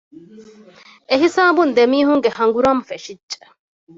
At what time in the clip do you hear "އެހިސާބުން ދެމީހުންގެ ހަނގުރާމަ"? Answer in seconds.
1.09-2.81